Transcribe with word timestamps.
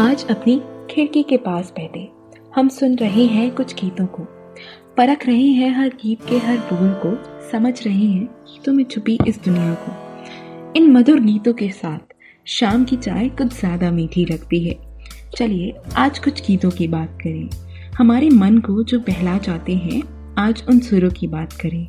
आज 0.00 0.24
अपनी 0.30 0.60
खिड़की 0.90 1.22
के 1.22 1.36
पास 1.36 1.70
बैठे। 1.70 2.08
हम 2.54 2.68
सुन 2.68 2.94
रहे 2.96 3.24
हैं 3.26 3.54
कुछ 3.54 3.74
गीतों 3.74 4.06
को। 4.06 4.22
परख 4.96 5.26
रहे 5.26 5.46
हैं 5.46 5.70
हर 5.70 5.88
गीत 5.88 6.18
के 6.28 6.36
हर 6.38 6.56
बोल 6.56 6.92
को। 7.04 7.14
समझ 7.50 7.72
रहे 7.86 7.94
हैं 7.94 8.24
गीतों 8.24 8.72
में 8.72 8.84
छुपी 8.84 9.18
इस 9.26 9.42
दुनिया 9.44 9.74
को। 9.74 10.72
इन 10.76 10.90
मधुर 10.92 11.20
गीतों 11.20 11.52
के 11.52 11.68
साथ 11.70 12.14
शाम 12.46 12.84
की 12.84 12.96
चाय 12.96 13.28
कुछ 13.28 13.58
ज़्यादा 13.60 13.90
मीठी 13.90 14.24
लगती 14.24 14.64
है। 14.64 14.74
चलिए 15.36 15.74
आज 15.96 16.18
कुछ 16.18 16.46
गीतों 16.46 16.70
की 16.70 16.88
बात 16.88 17.18
करें। 17.22 17.48
हमारे 17.94 18.28
मन 18.30 18.58
को 18.58 18.82
जो 18.82 18.98
बहला 18.98 19.38
जाते 19.38 19.74
हैं, 19.76 20.02
आज 20.38 20.62
उन 20.68 20.80
सुरों 20.80 21.10
की 21.10 21.26
बात 21.26 21.52
करें। 21.52 21.88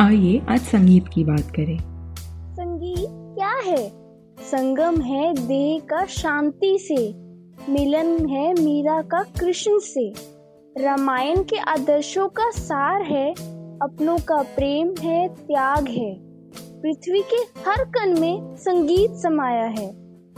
आइए 0.00 0.40
आज 0.48 0.60
संगीत 0.60 1.08
की 1.14 1.24
बात 1.24 1.50
करें। 1.50 1.78
संगीत 2.54 3.06
क्या 3.36 3.52
है? 3.64 3.88
संगम 4.40 5.00
है 5.00 5.32
देह 5.34 5.78
का 5.80 6.04
शांति 6.04 6.78
से। 6.78 7.23
मिलन 7.68 8.26
है 8.26 8.52
मीरा 8.52 9.02
का 9.02 9.22
कृष्ण 9.22 9.78
से। 9.78 10.12
रामायण 10.82 11.42
के 11.42 11.56
आदर्शों 11.56 12.28
का 12.28 12.50
सार 12.50 13.02
है, 13.02 13.32
अपनों 13.82 14.18
का 14.18 14.42
प्रेम 14.42 14.94
है, 15.02 15.28
त्याग 15.28 15.88
है। 15.88 16.16
पृथ्वी 16.82 17.20
के 17.20 17.70
हर 17.70 17.84
कण 17.84 18.20
में 18.20 18.56
संगीत 18.56 19.10
समाया 19.10 19.64
है। 19.64 19.92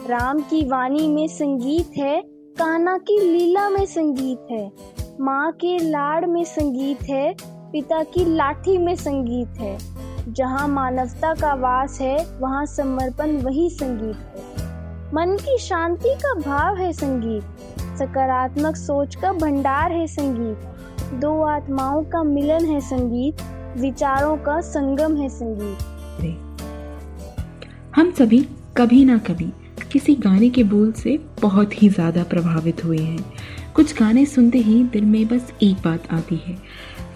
राम 0.06 0.40
की 0.40 0.68
वाणी 0.68 1.08
में 1.08 1.28
संगीत 1.28 1.90
है, 1.98 2.22
कान्हा 2.58 2.98
की 2.98 3.20
लीला 3.20 3.70
में 3.70 3.86
संगीत 3.86 4.46
है। 4.50 4.72
माँ 5.20 5.52
के 5.52 5.78
लाड़ 5.78 6.26
में 6.26 6.44
संगीत 6.44 7.02
है, 7.02 7.34
पिता 7.44 8.02
की 8.02 8.24
लाठी 8.24 8.78
में 8.78 8.96
संगीत 8.96 9.48
है। 9.48 9.78
जहाँ 10.32 10.68
मानवता 10.68 11.34
का 11.34 11.54
वास 11.54 12.00
है, 12.00 12.38
वहाँ 12.40 12.66
समर्पण 12.66 13.36
वही 13.36 13.70
संगीत 13.70 14.16
है। 14.16 14.65
मन 15.14 15.36
की 15.36 15.56
शांति 15.58 16.14
का 16.14 16.32
भाव 16.34 16.76
है 16.76 16.92
संगीत। 16.92 17.98
सकारात्मक 17.98 18.76
सोच 18.76 19.14
का 19.14 19.32
भंडार 19.32 19.92
है 19.92 20.06
संगीत। 20.06 21.12
दो 21.14 21.30
आत्माओं 21.42 22.02
का 22.04 22.22
मिलन 22.22 22.64
है 22.64 22.80
संगीत। 22.80 23.42
विचारों 23.78 24.36
का 24.36 24.60
संगम 24.60 25.16
है 25.16 25.28
संगीत। 25.28 25.78
हम 27.96 28.10
सभी 28.10 28.40
कभी 28.76 29.04
ना 29.04 29.18
कभी 29.18 29.52
किसी 29.92 30.14
गाने 30.14 30.50
के 30.50 30.62
बोल 30.64 30.90
से 30.92 31.18
बहुत 31.42 31.82
ही 31.82 31.88
ज़्यादा 31.88 32.24
प्रभावित 32.24 32.84
हुए 32.84 32.98
हैं। 32.98 33.24
कुछ 33.74 33.98
गाने 33.98 34.26
सुनते 34.26 34.58
ही 34.58 34.82
दिल 34.84 35.04
में 35.04 35.26
बस 35.28 35.52
एक 35.62 35.76
बात 35.76 36.10
आती 36.10 36.36
है 36.36 36.56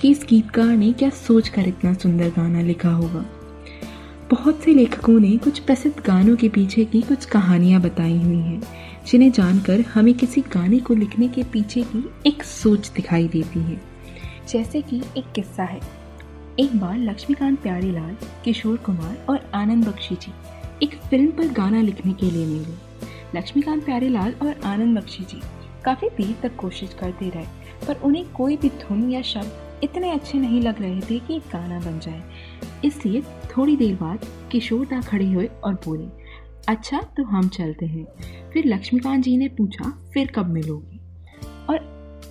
कि 0.01 0.11
इस 0.11 0.25
गीतकार 0.29 0.77
ने 0.77 0.93
क्या 0.93 1.11
सोच 1.19 1.49
कर 1.49 1.69
इतना 1.69 1.95
सुंदर 1.95 2.29
गाना 2.29 2.61
लिखा 2.61 2.91
होगा? 2.91 3.25
बहुत 4.31 4.61
से 4.61 4.73
लेखकों 4.75 5.21
ने 5.21 5.37
कुछ 5.37 5.59
प्रसिद्ध 5.59 6.03
गानों 6.07 6.37
के 6.37 6.49
पीछे 6.49 6.85
की 6.85 7.01
कुछ 7.01 7.25
कहानियाँ 7.25 7.81
बताई 7.81 8.17
हुई 8.17 8.37
हैं, 8.37 8.61
जिन्हें 9.07 9.31
जानकर 9.33 9.81
हमें 9.81 10.13
किसी 10.15 10.41
गाने 10.41 10.79
को 10.79 10.95
लिखने 10.95 11.29
के 11.29 11.43
पीछे 11.43 11.83
की 11.83 12.05
एक 12.27 12.43
सोच 12.43 12.91
दिखाई 12.91 13.27
देती 13.29 13.61
है। 13.61 13.81
जैसे 14.49 14.83
कि 14.83 15.01
एक 15.17 15.33
किस्सा 15.35 15.63
है। 15.63 15.81
एक 16.61 16.77
बार 16.77 16.99
लक्ष्मीकांत 16.99 17.59
प्यारेलाल, 17.59 18.17
किशोर 18.45 18.77
कुमार 18.77 19.17
और 19.29 19.51
आनंद 19.55 19.89
बख्शी 19.89 20.15
जी 20.15 20.33
एक 20.83 20.95
फ़िल्म 21.01 21.31
पर 21.31 21.49
गाना 21.53 21.81
लिखने 21.81 22.13
के 22.13 22.31
लिए 22.31 22.47
मिले। 22.47 23.39
लक्ष्मीकांत 23.39 23.85
प्यारेलाल 23.85 24.35
और 24.43 24.61
आनंद 24.65 24.99
बख्शी 24.99 25.25
जी 25.25 25.41
काफ़ी 25.85 26.09
देर 26.09 26.35
तक 26.43 26.57
कोशिश 26.57 26.95
करते 27.01 27.29
रहे, 27.29 27.47
पर 27.87 28.01
उन्हें 28.05 28.25
कोई 28.33 28.57
भी 28.57 28.69
धुन 28.69 29.11
या 29.11 29.23
शब्द 29.23 29.85
इतने 29.85 30.11
अच्छे 30.11 30.39
नहीं 30.39 30.61
लग 30.63 30.81
रहे 30.83 31.01
थे 31.01 31.19
कि 31.19 31.37
एक 31.37 31.43
गाना 31.53 31.79
बन 31.81 31.99
जाए। 31.99 32.23
इसलिए 32.85 33.23
थोड़ी 33.57 33.77
देर 33.77 33.95
बाद 33.95 34.19
किशोरदा 34.53 35.01
खड़े 35.01 35.33
हुए 35.33 35.47
और 35.47 35.75
बोले 35.75 36.09
अच्छा 36.69 37.01
तो 37.01 37.25
हम 37.25 37.49
चलते 37.49 37.87
हैं। 37.87 38.07
फिर 38.53 38.67
लक्ष्मीकांत 38.67 39.25
जी 39.25 39.37
ने 39.37 39.49
पूछा, 39.49 40.11
फिर 40.15 40.33
कब 40.35 40.47
मिलोगे? 40.47 40.99
और 41.71 41.79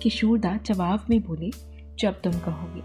किशोरदा 0.02 0.58
जवाब 0.66 1.04
में 1.10 1.20
बोले, 1.20 1.50
जब 1.98 2.20
तुम 2.20 2.32
कहोगे। 2.32 2.80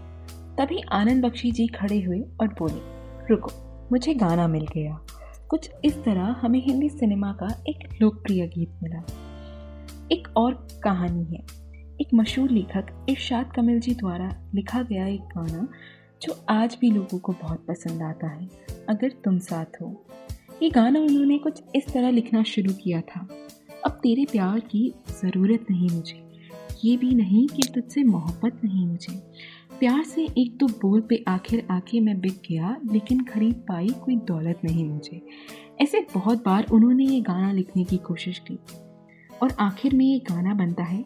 तभी 0.56 0.80
आनंद 0.92 1.24
बख्शी 1.24 1.50
जी 1.50 1.66
खड़े 1.66 2.00
हुए 2.00 2.20
और 2.40 2.48
बोले, 2.48 2.80
रुको, 3.30 3.50
मुझे 3.92 4.14
गाना 4.14 4.48
मिल 4.48 4.66
गया। 4.74 5.06
कुछ 5.48 5.70
इस 5.84 5.96
तरह 6.04 6.36
हमें 6.42 6.66
हिंदी 6.66 6.88
सिनेमा 6.88 7.32
का 7.32 7.62
एक 7.68 7.88
लोकप्रिय 8.02 8.46
गीत 8.46 8.78
मिला। 8.82 9.02
एक 10.12 10.28
और 10.36 10.66
कहानी 10.84 11.24
है। 11.24 11.66
एक 12.00 12.08
मशहूर 12.14 12.50
लेखक 12.50 13.06
इरशाद 13.08 13.52
कमल 13.56 13.80
जी 13.80 13.94
द्वारा 13.94 14.50
लिखा 14.54 14.82
गया 14.82 15.06
एक 15.06 15.20
गाना 15.20 15.68
जो 16.22 16.44
आज 16.48 16.78
भी 16.80 16.90
लोगों 16.90 17.18
को 17.18 17.32
बहुत 17.32 17.64
पसंद 17.68 18.02
आता 18.02 18.26
है, 18.26 18.48
अगर 18.88 19.08
तुम 19.08 19.38
साथ 19.38 19.82
हो। 19.82 20.06
ये 20.62 20.70
गाना 20.70 21.00
उन्होंने 21.00 21.38
कुछ 21.38 21.62
इस 21.76 21.86
तरह 21.86 22.10
लिखना 22.10 22.42
शुरू 22.42 22.72
किया 22.72 23.00
था। 23.00 23.28
अब 23.86 23.92
तेरे 23.92 24.24
प्यार 24.24 24.60
की 24.60 24.94
ज़रूरत 25.08 25.66
नहीं 25.70 25.90
मुझे। 25.90 26.28
ये 26.84 26.96
भी 26.96 27.14
नहीं 27.14 27.48
कि 27.48 27.62
तुझसे 27.74 28.04
मोहब्बत 28.04 28.60
नहीं 28.64 28.86
मुझे। 28.86 29.32
प्यार 29.80 30.02
से 30.04 30.28
एक 30.38 30.58
तो 30.60 30.66
बोल 30.66 31.00
पे 31.00 31.24
आखिर 31.28 31.66
आके 31.70 32.00
मैं 32.00 32.20
बिक 32.20 32.40
गया, 32.50 32.76
लेकिन 32.92 33.24
खरीद 33.24 33.54
पाई 33.54 33.88
कोई 33.88 34.16
दौलत 34.16 34.60
नहीं 34.64 34.84
मुझे। 34.84 35.22
ऐसे 35.80 36.06
बहुत 36.14 36.44
बार 36.44 36.66
उन्होंने 36.72 37.04
ये 37.04 37.20
गाना 37.20 37.52
लिखने 37.52 37.84
की 37.84 37.96
कोशिश 37.96 38.38
की। 38.38 38.58
और 39.42 39.52
आखिर 39.60 39.94
में 39.94 40.06
ये 40.06 40.18
गाना 40.18 40.54
बनता 40.54 40.82
है, 40.82 41.04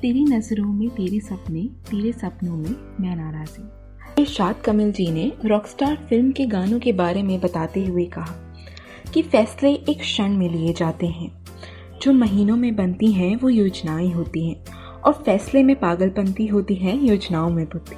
तेरी 0.00 0.24
नज़रों 0.24 0.72
में, 0.72 0.90
तेरे 0.90 1.20
सपने, 1.20 1.62
तेरे 1.62 2.12
सपनों 2.12 2.56
में 2.56 2.96
मैं 3.00 3.16
नाराज़ी 3.16 3.83
इरशाद 4.24 4.56
कमल 4.64 4.92
जी 4.92 5.10
ने 5.10 5.32
रॉकस्टार 5.44 6.06
फ़िल्म 6.08 6.32
के 6.32 6.46
गानों 6.46 6.78
के 6.78 6.92
बारे 6.92 7.22
में 7.22 7.40
बताते 7.40 7.84
हुए 7.84 8.04
कहा 8.04 8.34
कि 9.14 9.22
फैसले 9.22 9.72
एक 9.72 10.00
क्षण 10.00 10.28
में 10.28 10.48
लिए 10.50 10.72
जाते 10.72 11.06
हैं। 11.06 11.44
जो 12.02 12.12
महीनों 12.12 12.56
में 12.56 12.76
बनती 12.76 13.12
हैं, 13.12 13.36
वो 13.36 13.48
योजनाएँ 13.48 14.10
होती 14.12 14.48
हैं 14.48 14.64
और 15.04 15.12
फैसले 15.12 15.62
में 15.62 15.76
पागलपंती 15.76 16.46
होती 16.46 16.74
है, 16.74 17.06
योजनाओं 17.06 17.50
में 17.50 17.64
बुद्धि। 17.66 17.96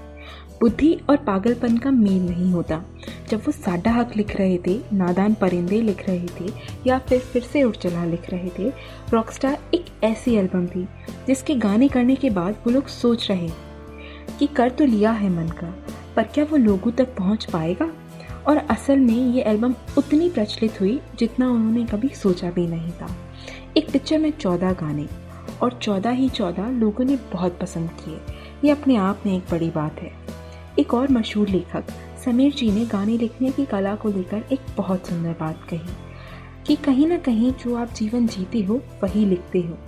बुद्धि 0.60 1.00
और 1.10 1.16
पागलपन 1.16 1.78
का 1.78 1.91
मेल 1.91 2.26
नहीं 2.26 2.53
होता। 2.53 2.84
जब 3.31 3.38
वो 3.38 3.53
साडा 3.53 3.91
हक 3.91 4.16
लिख 4.16 4.37
रहे 4.37 4.58
थे, 4.66 4.81
नादान 4.93 5.34
परिंदे 5.34 5.81
लिख 5.81 6.08
रहे 6.08 6.26
थे, 6.41 6.53
या 6.87 6.98
फिर 6.98 7.19
फिर 7.19 7.43
से 7.43 7.62
उठ 7.62 7.76
चला 7.76 8.04
लिख 8.04 8.31
रहे 8.31 8.50
थे, 8.58 8.72
रॉकस्टार 9.12 9.58
एक 9.75 9.84
ऐसी 10.04 10.34
एल्बम 10.34 10.66
थी, 10.66 10.88
जिसके 11.26 11.54
गाने 11.54 11.88
करने 11.88 12.14
के 12.14 12.31
बाद 12.31 12.54
वो 12.54 12.70
लोग 12.70 12.87
सोच 12.87 13.31
रहे 13.31 13.48
कि 14.38 14.47
कर 14.47 14.70
तो 14.70 14.84
लिया 14.84 15.10
है 15.10 15.31
मन 15.31 15.48
का 15.48 15.87
पर 16.16 16.22
क्या 16.25 16.44
वो 16.44 16.56
लोगों 16.56 16.91
तक 16.91 17.15
पहुँच 17.15 17.44
पाएगा? 17.44 17.91
और 18.49 18.56
असल 18.56 18.99
में 18.99 19.32
ये 19.34 19.43
एल्बम 19.43 19.75
उतनी 19.99 20.28
प्रचलित 20.31 20.81
हुई 20.81 21.00
जितना 21.19 21.50
उन्होंने 21.50 21.84
कभी 21.84 22.09
सोचा 22.09 22.50
भी 22.50 22.66
नहीं 22.66 22.91
था। 22.91 23.09
एक 23.77 23.91
पिक्चर 23.91 24.19
में 24.19 24.31
चौदह 24.31 24.72
गाने, 24.72 25.06
और 25.62 25.78
चौदह 25.82 26.10
ही 26.10 26.28
चौदह 26.28 26.71
लोगों 26.71 27.05
ने 27.05 27.16
बहुत 27.32 27.59
पसंद 27.60 27.91
किए। 27.91 28.21
ये 28.65 28.71
अपने 28.71 28.97
आप 28.97 29.22
में 29.26 29.37
एक 29.37 29.44
बड़ी 29.50 29.71
बात 29.71 30.00
है। 30.00 30.12
एक 30.78 30.94
और 30.94 31.10
मशहूर 31.10 31.49
लेखक, 31.49 31.84
समीर 32.25 32.53
जी 32.53 32.71
ने 32.71 32.84
गाने 32.84 33.16
लिखने 33.19 33.50
की 33.50 33.65
कला 33.65 33.94
को 33.94 34.09
लेकर 34.09 34.44
एक 34.53 34.60
बहुत 34.76 35.06
सुंदर 35.06 35.37
बात 35.41 35.66
कही, 35.71 35.94
कि 36.66 36.76
कहीं 36.76 37.06
ना 37.06 37.19
कहीं 37.19 37.53
जो 37.53 37.76
आप 37.76 37.93
जीवन 37.93 38.26
जीते 38.26 38.62
हो, 38.62 38.81
वही 39.03 39.25
लिखते 39.25 39.60
हो। 39.60 39.78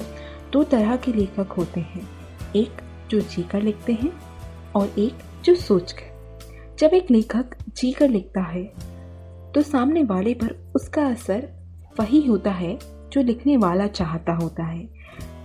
दो 0.53 0.65
तरह 0.65 0.97
के 0.97 1.12
लेखक 1.12 1.53
होते 1.53 1.81
हैं, 1.81 2.09
एक 2.56 2.83
जो 3.11 3.21
जीकर 3.21 3.62
लिखते 3.62 3.93
हैं, 3.93 4.12
और 4.77 4.93
एक 4.99 5.15
जो 5.44 5.55
सोच 5.55 5.93
कर 5.93 6.18
जब 6.78 6.91
एक 6.94 7.11
लेखक 7.11 7.55
जी 7.77 7.91
कर 7.93 8.09
लिखता 8.09 8.41
है 8.41 8.62
तो 9.53 9.62
सामने 9.62 10.03
वाले 10.05 10.34
पर 10.34 10.53
उसका 10.77 11.06
असर 11.06 11.49
वही 12.00 12.21
होता 12.27 12.50
है 12.50 12.78
जो 13.12 13.22
लिखने 13.22 13.56
वाला 13.56 13.87
चाहता 13.87 14.33
होता 14.33 14.65
है। 14.65 14.84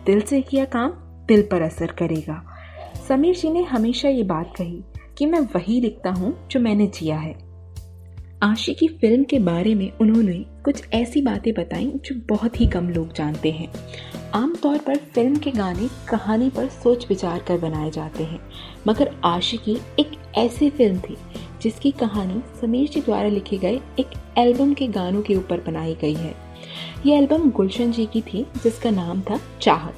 दिल 0.06 0.22
से 0.22 0.42
किया 0.42 0.66
काम 0.66 0.92
दिल 1.28 1.42
पर 1.52 1.62
असर 1.62 1.92
करेगा। 1.92 2.42
समीर 3.08 3.36
जी 3.36 3.50
ने 3.50 3.64
हमेशा 3.64 4.10
ये 4.10 4.24
बात 4.24 4.54
कही 4.58 4.84
कि 5.18 5.26
मैं 5.26 5.40
वही 5.56 5.80
लिखता 5.82 6.12
हूँ 6.12 6.36
जो 6.48 6.60
मैंने 6.60 6.88
जिया 6.88 7.18
है। 7.18 7.34
आशी 8.44 8.74
की 8.74 8.88
फ़िल्म 8.88 9.24
के 9.24 9.40
बारे 9.40 9.76
में 9.76 9.90
उन्होंने 9.92 10.38
कुछ 10.66 10.84
ऐसी 10.94 11.22
बातें 11.22 11.54
बताई 11.54 11.92
जो 12.06 12.16
बहुत 12.30 12.60
ही 12.62 12.68
कम 12.68 12.90
लोग 12.90 13.14
जानते 13.14 13.52
हैं। 13.52 13.72
आमतौर 14.34 14.78
पर 14.78 14.98
फ़िल्म 14.98 15.36
के 15.36 15.52
गाने 15.52 15.88
कहानी 16.10 16.50
पर 16.50 16.68
सोच 16.68 17.06
विचार 17.10 17.40
कर 17.40 17.58
बनाए 17.58 17.90
जाते 17.92 18.24
हैं। 18.24 18.40
मगर 18.88 19.12
आशिकी 19.24 19.78
एक 20.00 20.12
ऐसी 20.38 20.70
फ़िल्म 20.70 21.00
थी, 21.00 21.18
जिसकी 21.62 21.92
कहानी 21.92 22.42
समीर 22.62 22.88
जी 22.90 23.02
द्वारा 23.02 23.28
लिखे 23.28 23.58
गए 23.58 23.80
एक 24.00 24.14
एल्बम 24.38 24.74
के 24.74 24.88
गानों 24.88 25.22
के 25.22 25.36
ऊपर 25.36 25.62
बनाई 25.62 25.96
गई 25.96 26.14
है। 26.14 26.34
ये 27.06 27.18
एल्बम 27.18 27.50
गुलशन 27.52 27.92
जी 27.92 28.06
की 28.06 28.22
थी, 28.22 28.46
जिसका 28.64 28.90
नाम 28.90 29.22
था 29.22 29.40
चाहत। 29.62 29.96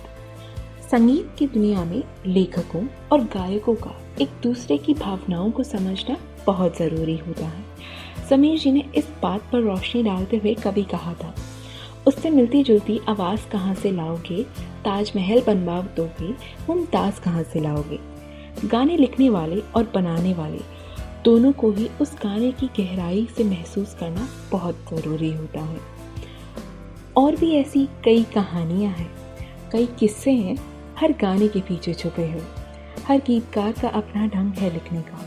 संगीत 0.92 1.32
की 1.40 1.48
दुनिया 1.48 1.86
में 1.86 2.04
लेखकों 2.28 2.86
और 3.12 3.24
गायकों 3.24 3.76
का 3.76 3.96
एक 4.22 4.30
दूसरे 4.44 4.78
की 4.78 4.94
भावनाओं 4.94 5.52
को 5.52 5.64
समझना 5.64 6.18
बहुत 6.48 6.78
ज़रूरी 6.78 7.18
होता 7.18 7.46
है। 7.46 7.64
समीर 8.30 8.60
जी 8.60 8.72
ने 8.72 8.84
इस 8.96 9.10
बात 9.24 9.50
पर 9.52 9.62
रोशनी 9.62 10.04
डालते 10.04 10.38
हुए 10.38 10.54
कभी 10.54 10.84
कहा 10.84 11.14
था 11.14 11.36
उससे 12.08 12.30
मिलती 12.30 12.64
जुलती 12.64 13.00
आवाज़ 13.10 13.48
कहाँ 13.50 13.74
से 13.76 13.92
लाओगे? 13.92 14.44
ताजमहल 14.86 15.42
बनवा 15.48 15.82
दोगे 15.82 16.32
मुमताज़ 16.70 17.22
कहाँ 17.22 17.44
से 17.44 17.60
लाओगे? 17.60 18.00
गाने 18.68 18.98
लिखने 18.98 19.30
वाले 19.30 19.60
और 19.76 19.92
बनाने 19.96 20.34
वाले, 20.34 20.60
दोनों 21.24 21.52
को 21.52 21.72
ही 21.72 21.90
उस 22.02 22.14
गाने 22.16 22.52
की 22.52 22.68
गहराई 22.68 23.28
से 23.38 23.44
महसूस 23.44 23.96
करना 24.00 24.28
बहुत 24.52 24.86
ज़रूरी 24.94 25.32
होता 25.34 25.62
है। 25.62 25.80
और 27.18 27.36
भी 27.36 27.56
ऐसी 27.56 27.88
कई 28.04 28.24
कहानियाँ 28.24 28.94
हैं, 28.94 29.10
कई 29.72 29.86
किस्से 29.86 30.32
हैं, 30.32 30.58
हर 31.00 31.12
गाने 31.12 31.48
के 31.48 31.62
पीछे 31.62 31.94
छुपे 31.94 32.32
हुए 32.32 32.44
हर 33.08 33.18
गीतकार 33.18 33.72
का 33.72 33.88
अपना 33.88 34.28
ढंग 34.28 34.54
है 34.54 34.74
लिखने 34.74 35.02
का, 35.02 35.20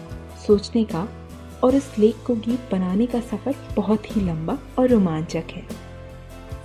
सोचने 0.46 0.84
का, 0.84 1.08
और 1.64 1.74
इस 1.74 1.98
लेख 1.98 2.16
को 2.26 2.34
गीत 2.34 2.60
बनाने 2.72 3.06
का 3.06 3.20
सफ़र 3.20 3.54
बहुत 3.76 4.16
ही 4.16 4.20
लंबा 4.20 4.58
और 4.78 4.88
रोमांचक 4.88 5.44
है। 5.50 5.87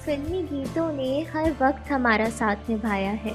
फिल्मी 0.05 0.41
गीतों 0.43 0.91
ने 0.91 1.19
हर 1.29 1.51
वक्त 1.61 1.91
हमारा 1.91 2.29
साथ 2.31 2.69
निभाया 2.69 3.11
है। 3.19 3.33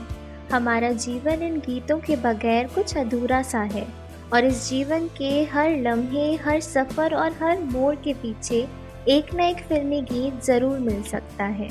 हमारा 0.52 0.90
जीवन 0.94 1.42
इन 1.42 1.58
गीतों 1.58 1.98
के 1.98 2.16
बगैर 2.16 2.66
कुछ 2.66 2.96
अधूरा 2.96 3.40
सा 3.42 3.60
है 3.64 3.86
और 4.32 4.44
इस 4.44 4.68
जीवन 4.68 5.06
के 5.18 5.30
हर 5.44 5.76
लम्हे, 5.78 6.34
हर 6.36 6.60
सफ़र 6.60 7.14
और 7.14 7.32
हर 7.32 7.62
मोड़ 7.62 7.94
के 7.94 8.14
पीछे 8.14 8.66
एक 9.08 9.34
न 9.34 9.40
एक 9.40 9.62
फिल्मी 9.62 10.00
गीत 10.02 10.42
ज़रूर 10.44 10.78
मिल 10.78 11.02
सकता 11.02 11.44
है। 11.44 11.68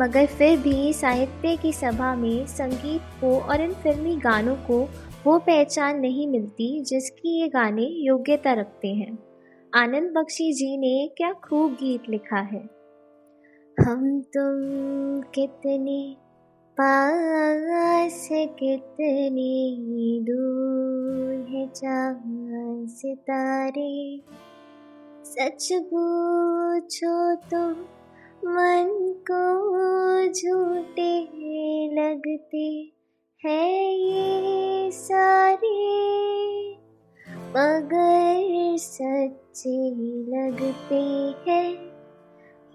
मगर 0.00 0.26
फिर 0.28 0.58
भी 0.58 0.92
साहित्य 0.92 1.56
की 1.56 1.72
सभा 1.72 2.14
में 2.14 2.46
संगीत 2.46 3.02
को 3.20 3.38
और 3.40 3.60
इन 3.60 3.72
फिल्मी 3.82 4.16
गानों 4.16 4.56
को 4.66 4.78
वो 5.26 5.38
पहचान 5.38 6.00
नहीं 6.00 6.26
मिलती 6.28 6.68
जिसकी 6.84 7.40
ये 7.40 7.48
गाने 7.48 7.86
योग्यता 8.04 8.52
रखते 8.52 8.88
हैं। 8.88 9.16
आनंद 9.72 10.12
बख्शी 10.16 10.52
जी 10.52 10.76
ने 10.76 11.08
क्या 11.16 11.32
खूब 11.44 11.72
गीत 11.74 12.08
लिखा 12.10 12.40
है। 12.52 12.79
हम 13.80 14.20
तुम 14.20 14.56
कितने 15.34 16.16
पास 16.80 18.28
कितने 18.32 19.80
दूर 20.20 21.46
है 21.48 21.66
चाँद 21.66 22.86
सितारे। 22.88 24.22
सच 25.24 25.68
पूछो 25.72 27.34
तो 27.34 27.70
मन 28.46 29.14
को 29.30 29.44
झूठे 30.32 31.20
लगते 31.94 32.92
हैं 33.44 33.92
ये 33.92 34.90
सारे। 34.90 35.90
मगर 37.50 38.76
सच्चे 38.78 39.90
लगते 40.24 41.02
हैं 41.50 41.89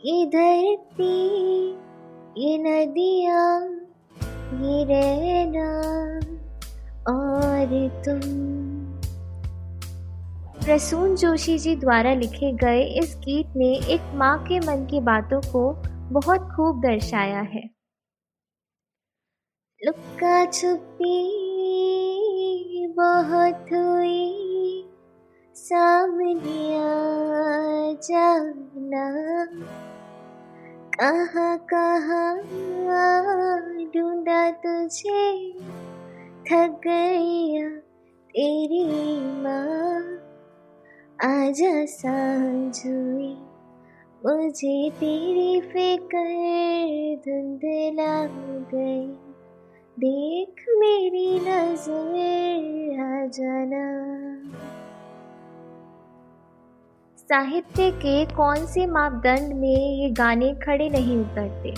ये 0.06 0.26
धरती, 0.26 1.70
ये 2.38 2.58
नदियाँ, 2.58 3.62
ये 4.62 4.84
रहना 4.84 5.70
और 7.08 7.72
तुम। 8.06 8.20
प्रसून 10.66 11.16
जोशी 11.16 11.58
जी 11.58 11.76
द्वारा 11.76 12.14
लिखे 12.14 12.52
गए 12.52 12.84
इस 12.84 13.16
गीत 13.18 13.48
ने 13.56 13.74
एक 13.94 14.02
माँ 14.16 14.44
के 14.44 14.60
मन 14.60 14.86
की 14.92 15.00
बातों 15.00 15.42
को 15.42 15.74
बहुत 16.14 16.40
खूब 16.40 16.82
दर्शाया 16.82 17.42
है। 17.42 17.64
लुक्का 19.86 20.46
छुपी, 20.46 21.18
बहुत 22.88 23.74
हुई, 23.74 24.86
सामने 25.56 26.78
आ 26.78 27.94
जाना। 27.94 29.06
कहाँ 31.02 31.58
कहाँ 31.58 32.36
ढूंढा 33.86 34.52
तुझे? 34.52 35.52
थक 36.42 36.82
गया 36.88 37.70
तेरी 38.30 38.86
माँ? 39.42 40.16
आजा 41.24 41.86
मुझे 44.26 44.90
तेरी 44.90 45.62
फिकर 45.62 47.16
धुंधला 47.16 48.26
गई। 48.74 49.08
देख 50.00 50.66
मेरी 50.70 51.40
नज़र 51.40 52.16
आ 53.02 53.26
जाना। 53.26 54.06
साहित्य 57.30 57.92
के 57.92 58.26
कौन 58.26 58.56
से 58.56 58.88
मापदंड 58.88 59.54
में 59.54 60.04
ये 60.04 60.10
गाने 60.10 60.54
खड़े 60.54 60.90
नहीं 60.90 61.18
उतरते? 61.18 61.74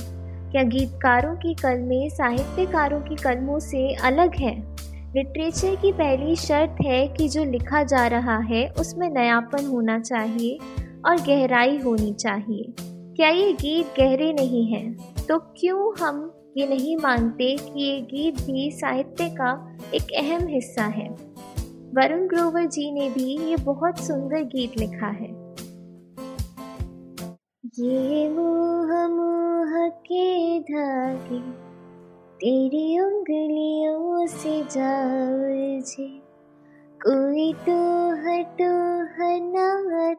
क्या 0.51 0.63
गीतकारों 0.63 1.35
की 1.35 1.53
कलमें 1.53 2.09
साहित्यकारों 2.09 3.01
की 3.01 3.15
कलमों 3.15 3.59
से 3.59 3.94
अलग 3.94 4.35
है? 4.35 4.75
लिटरेचर 5.15 5.75
की 5.75 5.91
पहली 5.91 6.35
शर्त 6.35 6.75
है 6.85 7.07
कि 7.07 7.29
जो 7.29 7.44
लिखा 7.44 7.83
जा 7.83 8.07
रहा 8.07 8.38
है, 8.38 8.73
उसमें 8.79 9.09
नयापन 9.09 9.65
होना 9.65 9.99
चाहिए 9.99 10.59
और 11.05 11.15
गहराई 11.15 11.77
होनी 11.77 12.13
चाहिए। 12.13 12.73
क्या 13.15 13.29
ये 13.29 13.53
गीत 13.53 13.85
गहरे 13.85 14.33
नहीं 14.33 14.73
हैं? 14.73 14.97
तो 15.29 15.39
क्यों 15.39 16.05
हम 16.05 16.33
ये 16.57 16.67
नहीं 16.67 16.97
मानते 16.97 17.57
कि 17.57 17.83
ये 17.83 18.01
गीत 18.01 18.41
भी 18.41 18.71
साहित्य 18.71 19.29
का 19.29 19.77
एक 19.94 20.07
अहम 20.17 20.47
हिस्सा 20.47 20.83
है? 20.83 21.38
वरुण 21.95 22.27
ग्रोवर 22.27 22.65
जी 22.65 22.91
ने 22.91 23.09
भी 23.09 23.49
ये 23.49 23.55
बहुत 23.55 23.99
सुंदर 23.99 24.44
गीत 24.44 24.79
लिखा 24.79 25.07
है। 25.07 25.36
ये 27.79 28.29
मोह 28.29 29.07
मोह 29.07 29.89
के 29.89 30.59
धागे, 30.59 31.39
तेरी 32.39 33.00
उंगलियों 33.00 34.27
से 34.27 34.62
जाओ 34.62 35.38
कोई 37.01 37.53
तो 37.53 37.75
हटो 38.24 38.71
हना 39.18 39.68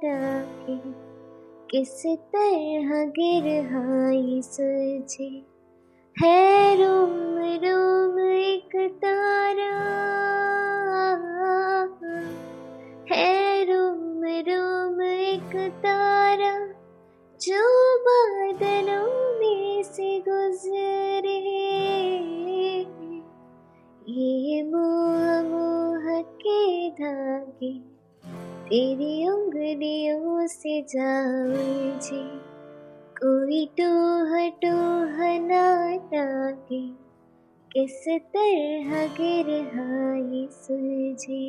राखे 0.05 0.77
किस 1.71 2.07
तरह 2.07 3.05
गिर 3.19 3.49
हाई 3.73 4.41
सुझे 4.45 5.45
है 6.23 6.77
रोम 6.77 7.37
रोम 7.65 8.21
एक 8.21 8.77
तारा, 9.05 9.75
है 13.11 13.65
रोम 13.65 14.25
रोम 14.49 15.03
एक 15.03 15.57
तारा। 15.83 16.78
जो 17.43 17.99
बादलों 17.99 19.39
में 19.39 19.83
से 19.83 20.19
गुजरे, 20.29 21.37
ये 24.09 24.63
मोह 24.63 26.07
के 26.43 26.91
धागे 26.91 27.73
तेरी 28.69 29.29
उंगलियों 29.29 30.47
से 30.47 30.81
कोई 33.21 33.65
टोह 33.81 34.49
टोह 34.65 35.17
ना 35.39 35.67
लागे 36.15 36.83
किस 37.71 38.05
तरह 38.09 39.07
गिर 39.21 39.47
सुलझे। 40.53 41.45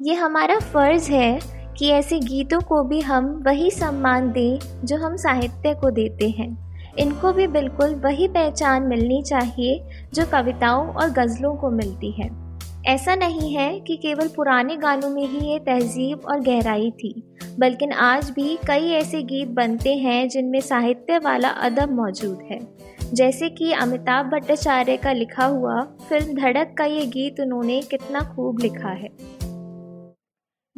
ये 0.00 0.14
हमारा 0.14 0.58
फ़र्ज़ 0.58 1.10
है 1.10 1.56
कि 1.78 1.88
ऐसे 1.88 2.18
गीतों 2.18 2.60
को 2.60 2.82
भी 2.84 3.00
हम 3.00 3.42
वही 3.46 3.70
सम्मान 3.70 4.32
दें 4.32 4.58
जो 4.84 4.96
हम 4.96 5.16
साहित्य 5.16 5.74
को 5.74 5.90
देते 5.90 6.28
हैं। 6.28 6.66
इनको 6.98 7.32
भी 7.32 7.46
बिल्कुल 7.46 7.94
वही 7.94 8.28
पहचान 8.28 8.82
मिलनी 8.82 9.22
चाहिए 9.22 9.86
जो 10.14 10.26
कविताओं 10.26 10.88
और 10.88 11.10
गज़लों 11.10 11.54
को 11.54 11.70
मिलती 11.70 12.10
है। 12.10 12.46
ऐसा 12.86 13.14
नहीं 13.14 13.56
है 13.56 13.80
कि 13.80 13.96
केवल 13.96 14.28
पुराने 14.28 14.76
गानों 14.76 15.10
में 15.10 15.26
ही 15.26 15.52
ये 15.52 15.58
तहजीब 15.58 16.20
और 16.28 16.40
गहराई 16.40 16.90
थी, 16.90 17.36
बल्कि 17.58 17.86
आज 17.86 18.30
भी 18.30 18.58
कई 18.66 18.90
ऐसे 18.90 19.22
गीत 19.22 19.48
बनते 19.48 19.94
हैं 19.94 20.28
जिनमें 20.28 20.60
साहित्य 20.60 21.18
वाला 21.18 21.48
अदब 21.48 21.92
मौजूद 21.92 22.38
है। 22.50 22.58
जैसे 23.14 23.48
कि 23.48 23.72
अमिताभ 23.72 24.26
भट्टाचार्य 24.26 24.96
का 24.96 25.12
लिखा 25.12 25.44
हुआ 25.44 25.82
फ़िल्म 26.08 26.34
धड़क 26.34 26.74
का 26.78 26.84
ये 26.84 27.06
गीत 27.06 27.40
उन्होंने 27.40 27.80
कितना 27.80 28.20
खूब 28.20 28.58
लिखा 28.58 28.88
है। 28.88 29.35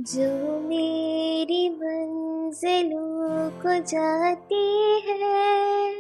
जो 0.01 0.61
मेरी 0.61 1.69
मंजिलों 1.69 3.51
को 3.51 3.75
जाती 3.85 5.01
है, 5.01 5.93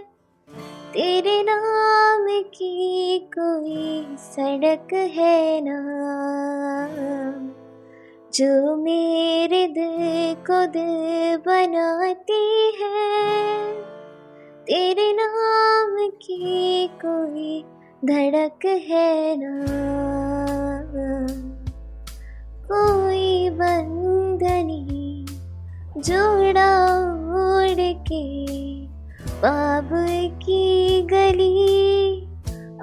तेरे 0.93 1.43
नाम 1.43 2.43
की 2.43 3.19
कोई 3.19 4.07
सड़क 4.19 4.95
है 4.95 5.61
ना। 5.61 5.81
जो 8.35 8.76
मेरे 8.76 9.67
दिल 9.69 10.35
को 10.35 10.67
दिल 10.67 11.37
बनाती 11.37 12.73
है, 12.83 13.73
तेरे 14.62 15.12
नाम 15.12 16.09
की 16.11 16.87
कोई 16.88 17.64
धड़क 18.05 18.67
है 18.67 19.37
ना। 19.37 19.88
कोई 22.73 23.50
बंधनी 23.50 23.88
जोड़ा 25.99 26.73
उड़ 27.38 27.81
के 28.09 28.25
बाब 29.43 29.88
की 30.43 31.02
गली 31.02 32.23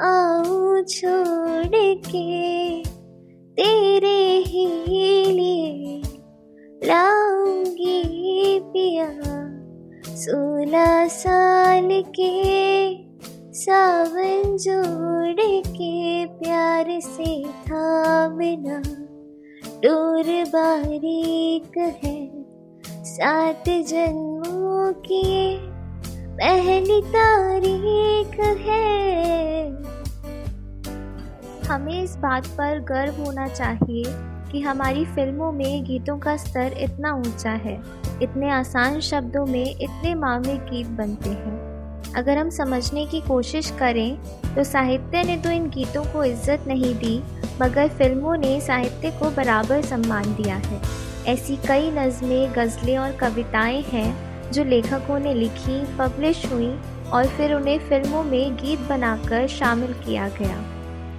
आऊँ 0.03 0.81
छोड़ 0.83 1.75
के 2.07 2.83
तेरे 3.57 4.17
ही 4.47 4.67
लिए 5.31 6.01
लाऊँगी 6.83 8.59
पिया। 8.65 9.09
सोलह 10.15 11.07
साल 11.07 11.89
के 12.19 12.33
सावन 13.55 14.57
जोड़ 14.57 15.61
के 15.67 16.25
प्यार 16.25 16.99
से 16.99 17.33
थामना, 17.67 18.81
डोर 19.83 20.27
बारीक 20.49 21.77
है। 22.03 22.14
सात 23.15 23.67
जन्मों 23.89 24.91
की 25.01 25.57
पहली 26.37 27.01
तारीख 27.03 28.39
है। 28.59 29.67
हमें 31.67 32.01
इस 32.01 32.15
बात 32.17 32.47
पर 32.57 32.79
गर्व 32.89 33.21
होना 33.23 33.47
चाहिए 33.47 34.03
कि 34.51 34.61
हमारी 34.61 35.05
फ़िल्मों 35.05 35.51
में 35.51 35.83
गीतों 35.83 36.17
का 36.19 36.35
स्तर 36.37 36.75
इतना 36.79 37.13
ऊँचा 37.13 37.51
है। 37.65 37.79
इतने 38.21 38.49
आसान 38.49 38.99
शब्दों 39.01 39.45
में 39.45 39.63
इतने 39.63 40.13
मामले 40.15 40.57
गीत 40.65 40.87
बनते 40.97 41.29
हैं। 41.29 42.13
अगर 42.15 42.37
हम 42.37 42.49
समझने 42.49 43.05
की 43.05 43.21
कोशिश 43.21 43.71
करें 43.79 44.17
तो 44.55 44.63
साहित्य 44.63 45.23
ने 45.23 45.37
तो 45.37 45.51
इन 45.51 45.69
गीतों 45.69 46.03
को 46.03 46.23
इज़्ज़त 46.23 46.67
नहीं 46.67 46.93
दी, 46.95 47.17
मगर 47.61 47.87
फ़िल्मों 47.89 48.37
ने 48.37 48.59
साहित्य 48.61 49.11
को 49.11 49.29
बराबर 49.31 49.81
सम्मान 49.85 50.35
दिया 50.35 50.55
है। 50.57 50.81
ऐसी 51.27 51.55
कई 51.67 51.89
नज़में, 51.91 52.51
गज़लें 52.53 52.97
और 52.97 53.11
कविताएँ 53.11 53.81
हैं, 53.83 54.51
जो 54.51 54.63
लेखकों 54.63 55.19
ने 55.19 55.33
लिखी, 55.33 55.79
पब्लिश 55.97 56.45
हुई 56.45 56.69
और 57.13 57.27
फिर 57.27 57.53
उन्हें 57.53 57.77
फ़िल्मों 57.79 58.23
में 58.23 58.55
गीत 58.55 58.79
बनाकर 58.79 59.47
शामिल 59.47 59.93
किया 60.05 60.27
गया। 60.29 60.63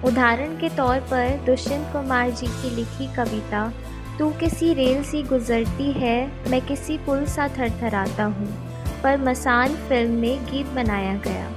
उदाहरण 0.05 0.57
के 0.59 0.69
तौर 0.69 0.99
पर 1.11 1.37
दुष्यंत 1.45 1.91
कुमार 1.93 2.29
जी 2.29 2.47
की 2.47 2.75
लिखी 2.75 3.07
कविता, 3.15 3.71
तू 4.19 4.29
किसी 4.29 4.73
रेल 4.73 5.03
सी 5.03 5.23
गुजरती 5.23 5.91
है, 5.91 6.49
मैं 6.49 6.61
किसी 6.61 6.97
पुल 6.97 7.25
सा 7.25 7.47
थरथराता 7.47 8.23
हूँ 8.23 8.47
पर 9.03 9.17
मसान 9.17 9.75
फ़िल्म 9.89 10.11
में 10.11 10.45
गीत 10.45 10.67
बनाया 10.75 11.13
गया। 11.17 11.49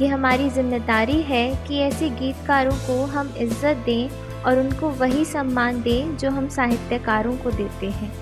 ये 0.00 0.06
हमारी 0.08 0.48
ज़िम्मेदारी 0.50 1.20
है 1.22 1.46
कि 1.66 1.78
ऐसे 1.78 2.08
गीतकारों 2.10 2.76
को 2.76 3.04
हम 3.06 3.34
इज़्ज़त 3.38 3.82
दें 3.86 4.08
और 4.46 4.58
उनको 4.58 4.88
वही 4.90 5.24
सम्मान 5.24 5.82
दें 5.82 6.16
जो 6.16 6.30
हम 6.30 6.48
साहित्यकारों 6.48 7.36
को 7.36 7.50
देते 7.50 7.90
हैं, 7.90 8.12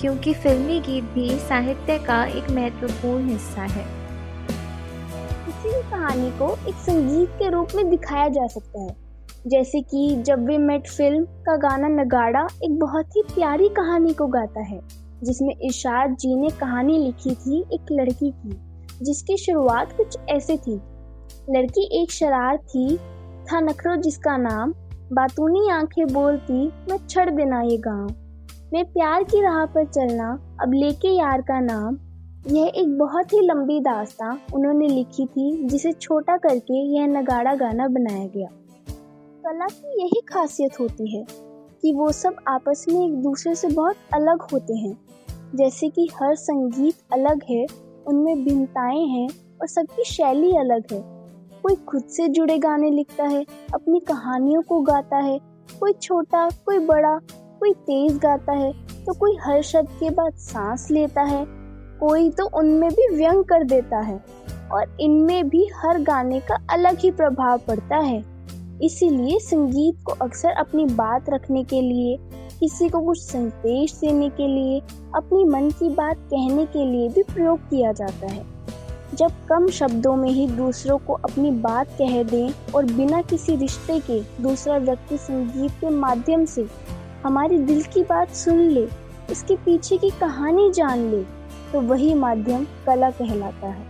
क्योंकि 0.00 0.34
फिल्मी 0.34 0.80
गीत 0.80 1.04
भी 1.04 1.28
साहित्य 1.38 1.98
का 1.98 2.24
एक 2.24 2.50
महत्वपूर्ण 2.50 3.28
हिस्सा 3.28 3.62
है। 3.62 3.84
किसी 5.46 5.68
भी 5.68 5.82
कहानी 5.90 6.30
को 6.30 6.52
एक 6.68 6.74
संगीत 6.74 7.28
के 7.28 7.50
रूप 7.50 7.68
में 7.74 7.90
दिखाया 7.90 8.28
जा 8.28 8.46
सकता 8.46 8.80
है। 8.80 8.96
जैसे 9.46 9.80
कि 9.80 10.22
जब 10.22 10.46
वे 10.46 10.58
मेट 10.58 10.88
फ़िल्म 10.88 11.24
का 11.24 11.56
गाना 11.56 11.88
नगाड़ा 11.88 12.46
एक 12.64 12.78
बहुत 12.78 13.16
ही 13.16 13.22
प्यारी 13.22 13.68
कहानी 13.68 14.12
को 14.14 14.26
गाता 14.26 14.60
है, 14.60 14.80
जिसमें 15.22 15.54
इरशाद 15.62 16.16
जी 16.20 16.34
ने 16.36 16.50
कहानी 16.50 16.98
लिखी 16.98 17.34
थी 17.34 17.60
एक 17.72 17.92
लड़की 17.92 18.30
की, 18.30 18.56
जिसकी 19.02 19.36
शुरुआत 19.36 19.96
कुछ 19.96 20.16
ऐसे 20.28 20.56
थी। 20.56 20.74
लड़की 21.50 22.02
एक 22.02 22.10
शरार 22.10 22.56
थी 22.56 22.96
था 23.46 23.60
नखरो 23.60 23.96
जिसका 23.96 24.36
नाम 24.36 24.72
बातूनी 25.12 25.68
आँखें 25.70 26.06
बोलती, 26.06 26.66
मैं 26.68 27.06
छड़ 27.06 27.30
देना 27.30 27.62
ये 27.62 27.76
गाँव। 27.76 28.08
मैं 28.72 28.84
प्यार 28.84 29.22
की 29.22 29.42
राह 29.42 29.64
पर 29.66 29.86
चलना, 29.86 30.56
अब 30.62 30.72
लेके 30.74 31.08
यार 31.08 31.40
का 31.40 31.60
नाम। 31.60 31.98
यह 32.56 32.72
एक 32.74 32.98
बहुत 32.98 33.32
ही 33.32 33.40
लंबी 33.40 33.80
दास्तां 33.80 34.36
उन्होंने 34.54 34.88
लिखी 34.88 35.26
थी, 35.26 35.66
जिसे 35.66 35.92
छोटा 35.92 36.36
करके 36.36 36.98
यह 36.98 37.06
नगाड़ा 37.06 37.54
गाना 37.54 37.88
बनाया 37.88 38.26
गया। 38.26 38.48
कला 39.46 39.66
की 39.66 40.02
यही 40.02 40.20
खासियत 40.28 40.80
होती 40.80 41.16
है 41.16 41.26
कि 41.82 41.92
वो 41.92 42.12
सब 42.12 42.36
आपस 42.48 42.86
में 42.88 43.06
एक 43.06 43.22
दूसरे 43.22 43.54
से 43.54 43.68
बहुत 43.68 43.96
अलग 44.14 44.42
होते 44.42 44.74
हैं। 44.74 44.98
जैसे 45.54 45.88
कि 45.88 46.08
हर 46.22 46.34
संगीत 46.34 46.94
अलग 47.12 47.40
है, 47.50 47.66
उनमें 48.06 48.44
भिन्नताएँ 48.44 49.06
हैं 49.06 49.28
और 49.60 49.66
सबकी 49.66 50.04
शैली 50.04 50.56
अलग 50.56 50.84
है। 50.92 51.19
कोई 51.62 51.74
खुद 51.88 52.02
से 52.06 52.28
जुड़े 52.28 52.58
गाने 52.58 52.90
लिखता 52.90 53.24
है, 53.24 53.44
अपनी 53.74 54.00
कहानियों 54.00 54.62
को 54.62 54.80
गाता 54.82 55.16
है, 55.18 55.38
कोई 55.80 55.92
छोटा, 55.92 56.48
कोई 56.66 56.78
बड़ा, 56.80 57.16
कोई 57.60 57.72
तेज 57.72 58.18
गाता 58.18 58.52
है 58.52 58.72
तो 59.00 59.12
कोई 59.14 59.36
हर 59.42 59.62
शब्द 59.62 59.88
के 60.00 60.10
बाद 60.10 60.34
सांस 60.38 60.86
लेता 60.90 61.22
है, 61.22 61.44
कोई 62.00 62.28
तो 62.30 62.44
उनमें 62.58 62.90
भी 62.90 63.08
व्यंग 63.08 63.44
कर 63.44 63.64
देता 63.64 63.98
है, 63.98 64.18
और 64.72 64.96
इनमें 65.00 65.48
भी 65.48 65.64
हर 65.76 66.02
गाने 66.02 66.40
का 66.40 66.56
अलग 66.70 66.98
ही 66.98 67.10
प्रभाव 67.10 67.58
पड़ता 67.58 67.96
है। 67.98 68.18
इसीलिए 68.82 69.38
संगीत 69.38 70.02
को 70.06 70.12
अक्सर 70.24 70.50
अपनी 70.50 70.84
बात 70.86 71.30
रखने 71.30 71.64
के 71.64 71.80
लिए, 71.80 72.16
किसी 72.60 72.88
को 72.88 73.00
कुछ 73.00 73.18
संदेश 73.18 73.94
देने 73.94 74.28
के 74.30 74.46
लिए, 74.46 74.80
अपनी 75.16 75.44
मन 75.44 75.68
की 75.70 75.88
बात 75.88 76.16
कहने 76.30 76.64
के 76.66 76.84
लिए 76.84 77.08
भी 77.08 77.22
प्रयोग 77.24 77.58
किया 77.60 77.92
जाता 77.92 78.26
है। 78.26 78.44
जब 79.14 79.32
कम 79.48 79.68
शब्दों 79.68 80.14
में 80.16 80.28
ही 80.30 80.46
दूसरों 80.48 80.96
को 80.98 81.12
अपनी 81.14 81.50
बात 81.60 81.88
कह 81.98 82.22
दें 82.22 82.72
और 82.74 82.84
बिना 82.86 83.20
किसी 83.22 83.56
रिश्ते 83.56 83.98
के 84.00 84.20
दूसरा 84.42 84.76
व्यक्ति 84.78 85.16
संगीत 85.18 85.72
के 85.80 85.90
माध्यम 85.90 86.44
से 86.44 86.66
हमारी 87.24 87.58
दिल 87.60 87.82
की 87.84 88.02
बात 88.02 88.34
सुन 88.34 88.60
ले, 88.60 88.86
इसके 89.30 89.56
पीछे 89.56 89.98
की 89.98 90.10
कहानी 90.10 90.70
जान 90.72 91.10
ले 91.10 91.22
तो 91.72 91.80
वही 91.80 92.14
माध्यम 92.14 92.64
कला 92.86 93.10
कहलाता 93.10 93.66
है। 93.66 93.84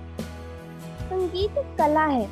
संगीत 1.03 1.59
एक 1.59 1.77
कला 1.79 2.05
है, 2.05 2.29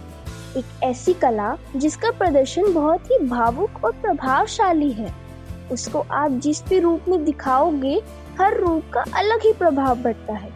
एक 0.57 0.83
ऐसी 0.83 1.13
कला 1.15 1.57
जिसका 1.77 2.11
प्रदर्शन 2.11 2.73
बहुत 2.75 3.11
ही 3.11 3.19
भावुक 3.27 3.85
और 3.85 3.93
प्रभावशाली 3.93 4.91
है। 4.93 5.15
उसको 5.73 6.05
आप 6.13 6.31
जिस 6.33 6.63
भी 6.65 6.79
रूप 6.81 7.09
में 7.09 7.25
दिखाओगे, 7.25 8.01
हर 8.41 8.57
रूप 8.57 8.85
का 8.95 9.05
अलग 9.15 9.43
ही 9.43 9.53
प्रभाव 9.53 10.03
पड़ता 10.03 10.33
है। 10.33 10.51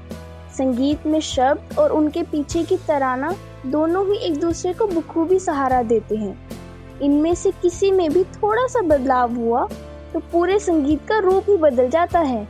संगीत 0.52 1.06
में 1.06 1.20
शब्द 1.20 1.78
और 1.78 1.90
उनके 1.90 2.22
पीछे 2.22 2.62
की 2.62 2.76
तराना 2.76 3.34
दोनों 3.66 4.06
ही 4.06 4.16
एक 4.18 4.40
दूसरे 4.40 4.72
को 4.72 4.86
बखूबी 4.86 5.38
सहारा 5.38 5.82
देते 5.82 6.16
हैं। 6.16 6.36
इनमें 7.00 7.34
से 7.34 7.50
किसी 7.62 7.90
में 7.90 8.08
भी 8.10 8.24
थोड़ा 8.24 8.66
सा 8.66 8.82
बदलाव 8.82 9.34
हुआ 9.34 9.66
तो 10.12 10.20
पूरे 10.32 10.58
संगीत 10.58 11.06
का 11.08 11.18
रूप 11.18 11.44
ही 11.48 11.56
बदल 11.56 11.88
जाता 11.88 12.18
है। 12.18 12.48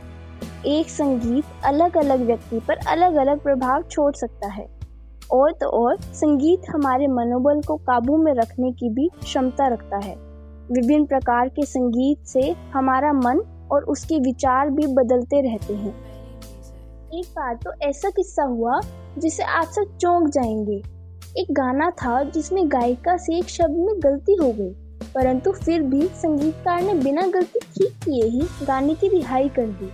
एक 0.65 0.89
संगीत 0.89 1.45
अलग 1.65 1.97
अलग 1.97 2.25
व्यक्ति 2.25 2.59
पर 2.59 2.77
अलग 2.87 3.15
अलग 3.15 3.39
प्रभाव 3.39 3.83
छोड़ 3.83 4.13
सकता 4.15 4.47
है। 4.47 4.67
और 5.31 5.51
तो 5.51 5.67
और, 5.67 5.97
संगीत 6.01 6.61
हमारे 6.69 7.07
मनोबल 7.07 7.61
को 7.61 7.75
काबू 7.77 8.17
में 8.17 8.33
रखने 8.33 8.71
की 8.71 8.89
भी 8.89 9.09
क्षमता 9.19 9.67
रखता 9.67 9.97
है। 9.97 10.15
विभिन्न 10.71 11.05
प्रकार 11.05 11.49
के 11.49 11.65
संगीत 11.65 12.27
से 12.27 12.55
हमारा 12.73 13.13
मन 13.13 13.39
और 13.71 13.83
उसके 13.83 14.19
विचार 14.19 14.69
भी 14.69 14.87
बदलते 14.87 15.41
रहते 15.41 15.73
हैं। 15.73 16.12
एक 17.13 17.25
बार 17.29 17.55
तो 17.55 17.71
ऐसा 17.81 18.09
किस्सा 18.09 18.43
हुआ 18.43 18.79
जिसे 19.17 19.43
आप 19.43 19.65
सब 19.65 19.97
चौंक 19.97 20.29
जाएँगे। 20.29 20.75
एक 21.41 21.51
गाना 21.51 21.89
था 21.91 22.23
जिसमें 22.23 22.71
गायिका 22.71 23.15
से 23.17 23.35
एक 23.37 23.49
शब्द 23.49 23.75
में 23.77 23.99
गलती 24.03 24.35
हो 24.35 24.51
गई, 24.51 24.69
परंतु 25.15 25.51
फिर 25.51 25.81
भी 25.81 26.07
संगीतकार 26.07 26.81
ने 26.81 26.93
बिना 26.93 27.21
गलती 27.27 27.59
ठीक 27.59 27.93
किए 28.05 28.23
ही 28.29 28.65
गाने 28.65 28.93
की 28.93 29.07
रिहाई 29.07 29.49
कर 29.49 29.65
दी। 29.65 29.89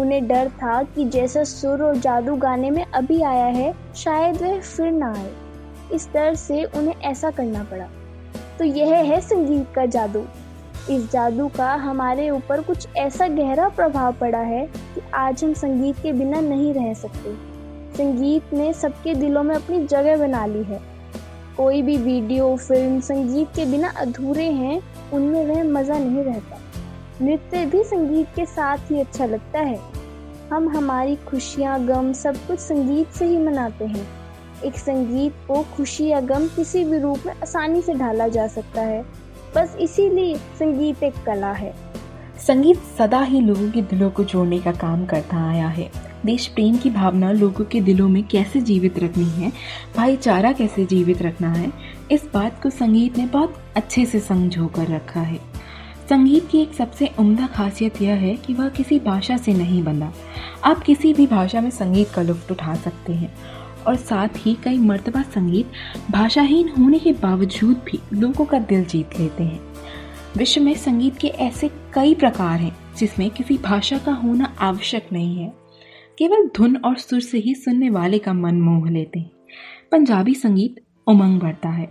उन्हें 0.00 0.26
डर 0.28 0.48
था 0.48 0.82
कि 0.82 1.04
जैसा 1.04 1.44
सुर 1.44 1.82
और 1.82 1.96
जादू 1.96 2.36
गाने 2.36 2.70
में 2.70 2.84
अभी 2.84 3.22
आया 3.22 3.46
है, 3.46 3.72
शायद 3.96 4.42
वह 4.42 4.60
फिर 4.60 4.90
ना 4.92 5.12
आए। 5.12 5.30
इस 5.94 6.08
डर 6.14 6.34
से 6.34 6.64
उन्हें 6.64 6.94
ऐसा 7.02 7.30
करना 7.30 7.64
पड़ा। 7.64 7.88
तो 8.58 8.64
यह 8.64 8.94
है 8.94 9.20
संगीत 9.20 9.66
का 9.74 9.86
जादू। 9.86 10.24
इस 10.90 11.10
जादू 11.10 11.48
का 11.48 11.74
हमारे 11.74 12.30
ऊपर 12.30 12.60
कुछ 12.60 12.88
ऐसा 12.96 13.28
गहरा 13.28 13.68
प्रभाव 13.68 14.12
पड़ा 14.12 14.38
है 14.38 14.66
कि 14.66 15.00
आज 15.14 15.44
हम 15.44 15.54
संगीत 15.54 15.96
के 15.96 16.12
बिना 16.12 16.40
नहीं 16.40 16.74
रह 16.74 16.94
सकते। 16.94 17.34
संगीत 17.96 18.52
ने 18.52 18.72
सबके 18.72 19.14
दिलों 19.14 19.42
में 19.42 19.54
अपनी 19.54 19.86
जगह 19.86 20.16
बना 20.16 20.46
ली 20.46 20.62
है। 20.62 20.80
कोई 21.56 21.82
भी 21.82 21.96
वीडियो, 21.96 22.56
फ़िल्म 22.56 23.00
संगीत 23.00 23.48
के 23.48 23.64
बिना 23.64 23.88
अधूरे 23.88 24.44
हैं, 24.44 24.82
उनमें 25.12 25.46
वह 25.46 25.64
मज़ा 25.64 25.98
नहीं 25.98 26.24
रहता। 26.24 26.58
नृत्य 27.22 27.66
भी 27.66 27.84
संगीत 27.84 28.26
के 28.36 28.46
साथ 28.46 28.78
ही 28.90 29.00
अच्छा 29.00 29.26
लगता 29.26 29.58
है। 29.58 29.80
हम 30.52 30.68
हमारी 30.68 31.16
खुशियाँ, 31.16 31.86
गम 31.86 32.12
सब 32.12 32.36
कुछ 32.36 32.58
संगीत 32.58 33.08
से 33.08 33.26
ही 33.26 33.38
मनाते 33.38 33.84
हैं। 33.84 34.08
एक 34.64 34.76
संगीत 34.78 35.32
को 35.48 35.62
खुशी 35.76 36.06
या 36.06 36.20
गम 36.20 36.46
किसी 36.46 36.84
भी 36.84 36.98
रूप 36.98 37.18
में 37.26 37.32
आसानी 37.32 37.82
से 37.82 37.94
ढाला 37.94 38.28
जा 38.28 38.46
सकता 38.46 38.80
है। 38.80 39.25
बस 39.56 39.76
इसीलिए 39.80 40.36
संगीत 40.36 41.02
एक 41.02 41.14
कला 41.26 41.52
है। 41.52 41.74
संगीत 42.46 42.78
सदा 42.98 43.20
ही 43.20 43.40
लोगों 43.40 43.70
के 43.70 43.82
दिलों 43.82 44.10
को 44.10 44.24
जोड़ने 44.24 44.58
का 44.58 44.72
काम 44.72 45.06
करता 45.06 45.48
आया 45.48 45.68
है। 45.68 45.90
देश 46.26 46.46
प्रेम 46.46 46.76
की 46.76 46.90
भावना 46.90 47.32
लोगों 47.32 47.64
के 47.64 47.80
दिलों 47.80 48.08
में 48.08 48.22
कैसे 48.24 48.60
जीवित 48.60 48.98
रखनी 48.98 49.24
है? 49.24 49.52
भाईचारा 49.96 50.52
कैसे 50.52 50.84
जीवित 50.84 51.22
रखना 51.22 51.52
है? 51.52 51.72
इस 52.10 52.28
बात 52.34 52.62
को 52.62 52.70
संगीत 52.70 53.18
ने 53.18 53.26
बहुत 53.26 53.54
अच्छे 53.76 54.06
से 54.06 54.20
समझो 54.20 54.66
कर 54.66 54.86
रखा 54.86 55.20
है। 55.20 55.40
संगीत 56.10 56.48
की 56.48 56.58
एक 56.58 56.74
सबसे 56.74 57.10
उम्दा 57.18 57.46
खासियत 57.46 58.02
यह 58.02 58.14
है 58.14 58.36
कि 58.36 58.54
वह 58.54 58.68
किसी 58.68 58.98
भाषा 58.98 59.36
से 59.36 59.54
नहीं 59.54 59.82
बंधा। 59.82 60.12
आप 60.64 60.78
किसी 60.78 61.14
भी 61.14 61.26
भाषा 61.26 61.60
में 61.60 61.70
संगीत 61.70 62.10
का 62.10 62.22
लुफ्त 62.22 62.52
उठा 62.52 62.74
सकते 62.74 63.12
हैं। 63.12 63.34
और 63.86 63.96
साथ 63.96 64.28
ही 64.36 64.56
कई 64.64 64.78
मर्तबा 64.78 65.22
संगीत 65.22 65.66
भाषाहीन 66.10 66.68
होने 66.68 66.98
के 66.98 67.12
बावजूद 67.12 67.76
भी 67.76 67.98
लोगों 68.16 68.44
का 68.44 68.58
दिल 68.58 68.84
जीत 68.84 69.10
लेते 69.20 69.44
हैं। 69.44 69.60
विश्व 70.36 70.62
में 70.62 70.74
संगीत 70.74 71.16
के 71.16 71.28
ऐसे 71.28 71.68
कई 71.68 72.14
प्रकार 72.14 72.60
हैं, 72.60 72.76
जिसमें 72.98 73.30
किसी 73.30 73.58
भाषा 73.58 73.98
का 73.98 74.12
होना 74.12 74.56
आवश्यक 74.58 75.06
नहीं 75.12 75.36
है। 75.36 75.52
केवल 76.18 76.50
धुन 76.56 76.76
और 76.76 76.96
सुर 76.96 77.20
से 77.20 77.38
ही 77.38 77.54
सुनने 77.54 77.90
वाले 77.90 78.18
का 78.18 78.32
मन 78.32 78.60
मोह 78.60 78.90
लेते 78.90 79.18
हैं। 79.18 79.30
पंजाबी 79.92 80.34
संगीत 80.34 80.74
उमंग 81.06 81.40
बढ़ता 81.40 81.68
है। 81.68 81.88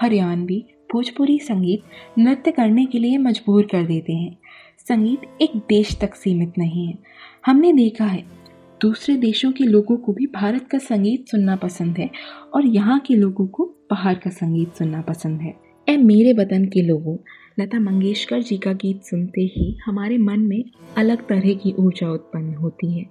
हरियाणवी, 0.00 0.64
भोजपुरी 0.92 1.38
संगीत 1.38 1.82
नृत्य 2.18 2.50
करने 2.50 2.86
के 2.86 2.98
लिए 2.98 3.18
मजबूर 3.18 3.62
कर 3.62 3.82
देते 3.82 4.12
हैं। 4.12 4.38
संगीत 4.78 5.20
एक 5.40 5.50
देश 5.56 5.98
तक 6.00 6.14
सीमित 6.14 6.52
नहीं 6.58 6.86
है। 6.86 6.98
हमने 7.46 7.72
देखा 7.72 8.04
है 8.04 8.39
दूसरे 8.82 9.16
देशों 9.16 9.52
के 9.52 9.64
लोगों 9.64 9.96
को 9.96 10.12
भी 10.12 10.26
भारत 10.26 10.68
का 10.68 10.78
संगीत 10.78 11.28
सुनना 11.28 11.56
पसंद 11.56 11.98
है 11.98 12.10
और 12.54 12.66
यहाँ 12.66 12.98
के 13.00 13.14
लोगों 13.14 13.46
को 13.46 13.64
बाहर 13.64 14.14
का 14.14 14.30
संगीत 14.30 14.74
सुनना 14.74 15.00
पसंद 15.00 15.40
है। 15.40 15.54
ए 15.88 15.96
मेरे 15.96 16.32
वतन 16.32 16.64
के 16.64 16.82
लोगों, 16.82 17.16
लता 17.60 17.80
मंगेशकर 17.80 18.42
जी 18.42 18.58
का 18.58 18.72
गीत 18.72 19.02
सुनते 19.02 19.40
ही 19.40 19.78
हमारे 19.86 20.18
मन 20.18 20.40
में 20.40 20.64
अलग 20.96 21.26
तरह 21.26 21.54
की 21.54 21.72
ऊर्जा 21.72 22.08
उत्पन्न 22.08 22.54
होती 22.54 22.98
है। 22.98 23.06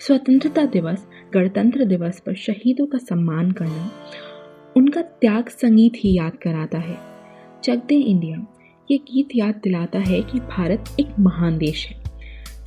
स्वतंत्रता 0.00 0.66
दिवस, 0.66 1.06
गणतंत्र 1.34 1.84
दिवस 1.84 2.20
पर 2.20 2.34
शहीदों 2.34 2.86
का 2.86 2.98
सम्मान 2.98 3.50
करना, 3.50 3.90
उनका 4.76 5.02
त्याग 5.02 5.48
संगीत 5.48 5.92
ही 5.96 6.18
याद 6.18 6.32
कराता 6.32 6.78
है। 6.78 6.96
चकदे 7.64 7.94
इंडिया, 7.94 8.46
ये 8.90 8.98
गीत 8.98 9.28
याद 9.36 9.60
दिलाता 9.64 9.98
है 9.98 10.22
कि 10.22 10.38
भारत 10.38 10.84
एक 11.00 11.18
महान 11.20 11.58
देश 11.58 11.86
है। 11.86 11.97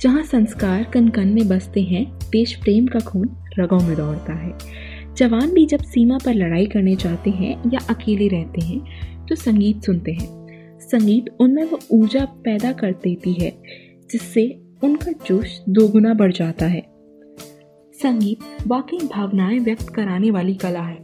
जहाँ 0.02 0.22
संस्कार 0.22 0.82
कन 0.84 1.08
कन 1.08 1.28
में 1.28 1.48
बसते 1.48 1.80
हैं, 1.80 2.04
देश 2.30 2.54
प्रेम 2.54 2.86
का 2.86 3.00
खून 3.00 3.28
रगों 3.58 3.78
में 3.80 3.94
दौड़ता 3.96 4.34
है। 4.34 5.14
जवान 5.14 5.52
भी 5.54 5.66
जब 5.66 5.82
सीमा 5.82 6.18
पर 6.18 6.34
लड़ाई 6.34 6.66
करने 6.66 6.94
जाते 6.96 7.30
हैं 7.30 7.70
या 7.70 7.80
अकेले 7.90 8.28
रहते 8.28 8.60
हैं 8.60 9.26
तो 9.26 9.34
संगीत 9.34 9.82
सुनते 9.82 10.12
हैं। 10.12 10.78
संगीत 10.80 11.30
उनमें 11.40 11.64
वो 11.64 11.78
ऊर्जा 11.90 12.24
पैदा 12.44 12.72
कर 12.72 12.92
देती 12.92 13.32
है, 13.32 13.52
जिससे 14.12 14.48
उनका 14.84 15.12
जोश 15.26 15.58
दोगुना 15.68 16.14
बढ़ 16.14 16.32
जाता 16.32 16.66
है। 16.66 16.82
संगीत 17.94 18.66
वाकई 18.66 19.06
भावनाएँ 19.06 19.58
व्यक्त 19.58 19.88
कराने 19.88 20.30
वाली 20.30 20.54
कला 20.54 20.82
है, 20.82 20.98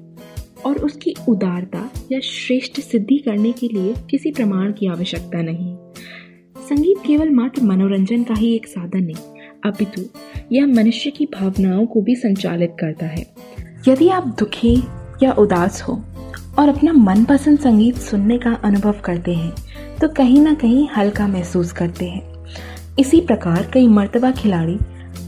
और 0.67 0.78
उसकी 0.78 1.14
उदारता 1.28 1.90
या 2.12 2.21
श्रेष्ठ 2.21 2.81
सिद्धि 2.81 3.19
करने 3.19 3.52
के 3.52 3.69
लिए 3.69 3.95
किसी 4.11 4.31
प्रमाण 4.31 4.73
की 4.73 4.87
आवश्यकता 4.87 5.43
नहीं। 5.43 5.76
संगीत 6.69 6.97
केवल 7.07 7.29
मात्र 7.31 7.63
मनोरंजन 7.63 8.23
का 8.23 8.35
ही 8.35 8.53
एक 8.55 8.67
साधन 8.67 9.05
नहीं, 9.05 9.15
अपितु 9.65 10.03
यह 10.53 10.67
मनुष्य 10.67 11.11
की 11.11 11.27
भावनाओं 11.27 11.85
को 11.87 12.01
भी 12.01 12.15
संचालित 12.15 12.75
करता 12.81 13.07
है। 13.07 13.25
यदि 13.89 14.09
आप 14.09 14.27
दुखी 14.39 14.75
या 15.23 15.33
उदास 15.33 15.81
हो 15.83 15.95
और 16.59 16.69
अपना 16.69 16.93
मनपसंद 16.93 17.59
संगीत 17.59 17.99
सुनने 17.99 18.39
का 18.39 18.53
अनुभव 18.65 19.01
करते 19.05 19.35
हैं 19.35 19.97
तो 20.01 20.09
कहीं 20.09 20.41
ना 20.41 20.53
कहीं 20.55 20.87
हल्का 20.97 21.29
महसूस 21.29 21.73
करते 21.73 22.09
हैं। 22.09 22.23
इसी 22.99 23.21
प्रकार 23.21 23.71
कई 23.75 23.87
मर्तबा 23.89 24.31
खिलाड़ी 24.33 24.79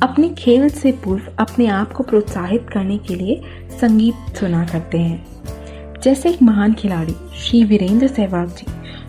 अपने 0.02 0.28
खेल 0.38 0.68
से 0.68 0.92
पूर्व 1.04 1.32
अपने 1.38 1.66
आप 1.68 1.92
को 1.92 2.02
प्रोत्साहित 2.02 2.66
करने 2.73 2.99
के 2.99 3.14
लिए 3.14 3.40
संगीत 3.80 4.37
सुना 4.37 4.64
करते 4.66 4.99
हैं। 4.99 6.00
जैसे 6.02 6.30
एक 6.30 6.42
महान 6.42 6.75
खिलाड़ी, 6.75 7.14
श्री 7.38 7.64
वीरेंद्र 7.64 8.06
सहवाग 8.09 8.49
जी, 8.50 8.66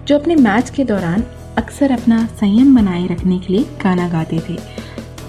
जो 0.08 0.20
अपने 0.20 0.36
मैच 0.38 0.70
के 0.70 0.84
दौरान 0.84 1.24
अक्सर 1.62 1.92
अपना 1.92 2.26
संयम 2.26 2.76
बनाए 2.76 3.08
रखने 3.08 3.40
के 3.40 3.54
लिए 3.54 3.64
गाना 3.84 4.08
गाते 4.10 4.40
थे। 4.40 4.56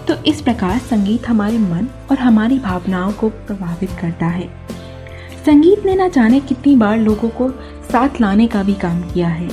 तो 0.08 0.14
इस 0.24 0.40
प्रकार 0.40 0.78
संगीत 0.78 1.28
हमारे 1.28 1.58
मन 1.58 1.88
और 2.10 2.18
हमारी 2.18 2.58
भावनाओं 2.58 3.12
को 3.12 3.28
प्रभावित 3.28 3.90
करता 4.00 4.26
है। 4.26 4.48
संगीत 5.46 5.84
ने 5.86 5.94
ना 5.94 6.08
जाने 6.08 6.40
कितनी 6.40 6.76
बार 6.76 6.98
लोगों 6.98 7.28
को 7.28 7.50
साथ 7.92 8.20
लाने 8.20 8.46
का 8.46 8.62
भी 8.62 8.74
काम 8.74 9.00
किया 9.02 9.28
है। 9.28 9.48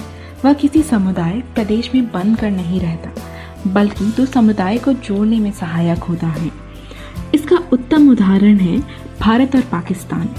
वह 0.46 0.54
किसी 0.54 0.84
समुदाय, 0.84 1.40
प्रदेश 1.56 1.90
में 1.96 2.06
बंद 2.06 2.38
कर 2.38 2.52
नहीं 2.52 2.80
रहता, 2.80 3.12
बल्कि 3.68 4.12
तो 4.12 4.26
समुदाय 4.26 4.78
को 4.78 4.94
जोड़ने 4.94 5.40
में 5.40 5.52
सहायक 5.52 6.04
होता 6.04 6.28
है। 6.28 6.52
इसका 7.36 7.58
उत्तम 7.74 8.10
उदाहरण 8.10 8.58
है 8.58 8.80
भारत 9.20 9.56
और 9.56 9.62
पाकिस्तान। 9.62 10.30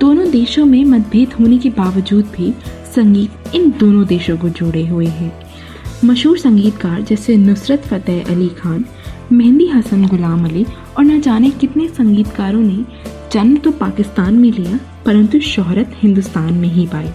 दोनों 0.00 0.30
देशों 0.30 0.66
में 0.66 0.84
मतभेद 0.84 1.32
होने 1.32 1.58
के 1.58 1.70
बावजूद 1.70 2.24
भी 2.36 2.54
संगीत 2.94 3.54
इन 3.54 3.70
दोनों 3.70 4.06
देशों 4.06 4.36
को 4.38 4.48
जोड़े 4.48 4.86
हुए 4.86 5.06
है। 5.06 5.47
मशहूर 6.04 6.38
संगीतकार 6.38 7.00
जैसे 7.02 7.36
नुसरत 7.36 7.86
फ़तेह 7.86 8.28
अली 8.30 8.48
खान, 8.48 8.84
मेहंदी 9.32 9.66
हसन 9.66 10.06
गुलाम 10.06 10.44
अली 10.44 10.64
और 10.98 11.04
न 11.04 11.20
जाने 11.20 11.50
कितने 11.50 11.88
संगीतकारों 11.88 12.60
ने 12.60 12.84
जन्म 13.32 13.56
तो 13.56 13.70
पाकिस्तान 13.70 14.34
में 14.34 14.50
लिया, 14.50 14.78
परंतु 15.06 15.40
शोहरत 15.40 15.96
हिंदुस्तान 15.96 16.54
में 16.54 16.68
ही 16.68 16.86
पाई। 16.86 17.10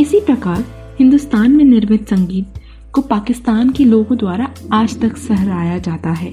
इसी 0.00 0.20
प्रकार 0.20 0.64
हिंदुस्तान 0.98 1.50
में 1.50 1.64
निर्मित 1.64 2.08
संगीत 2.08 2.60
को 2.92 3.00
पाकिस्तान 3.00 3.70
के 3.70 3.84
लोगों 3.84 4.18
द्वारा 4.18 4.48
आज 4.72 5.00
तक 5.00 5.16
सहराया 5.16 5.78
जाता 5.78 6.10
है। 6.10 6.32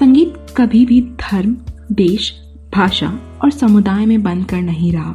संगीत 0.00 0.34
कभी 0.56 0.86
भी 0.86 1.00
धर्म, 1.20 1.56
देश, 1.92 2.32
भाषा 2.74 3.18
और 3.42 3.50
समुदाय 3.50 4.06
में 4.06 4.22
बंद 4.22 4.44
कर 4.44 4.62
नहीं 4.62 4.92
रहा 4.92 5.14